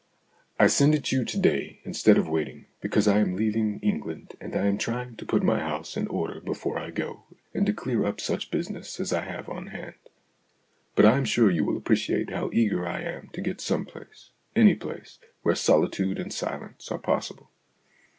I 0.59 0.65
send 0.65 0.95
it 0.95 1.11
you 1.11 1.23
to 1.23 1.37
day, 1.39 1.79
instead 1.83 2.17
of 2.17 2.27
waiting, 2.27 2.65
because 2.81 3.07
I 3.07 3.19
am 3.19 3.35
leaving 3.35 3.79
England, 3.81 4.33
and 4.41 4.55
I 4.55 4.65
am 4.65 4.79
trying 4.79 5.15
to 5.17 5.25
58 5.25 5.27
STORIES 5.27 5.33
IN 5.33 5.39
GREY 5.39 5.39
put 5.41 5.45
my 5.53 5.59
house 5.59 5.95
in 5.97 6.07
order 6.07 6.41
before 6.41 6.79
I 6.79 6.89
go, 6.89 7.21
and 7.53 7.67
to 7.67 7.73
clear 7.73 8.07
up 8.07 8.19
such 8.19 8.49
business 8.49 8.99
as 8.99 9.13
I 9.13 9.21
have 9.21 9.47
on 9.47 9.67
hand. 9.67 9.93
But 10.95 11.05
I 11.05 11.17
am 11.17 11.25
sure 11.25 11.51
you 11.51 11.63
will 11.63 11.77
appreciate 11.77 12.31
how 12.31 12.49
eager 12.51 12.87
I 12.87 13.01
am 13.01 13.27
to 13.33 13.41
get 13.41 13.59
to 13.59 13.65
some 13.65 13.85
place 13.85 14.31
any 14.55 14.73
place 14.73 15.19
where 15.43 15.53
solitude 15.53 16.17
and 16.17 16.33
silence 16.33 16.89
are 16.91 16.97
possible. 16.97 17.51